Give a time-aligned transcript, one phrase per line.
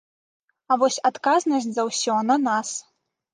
[0.71, 2.73] А вось адказнасць за ўсё на нас.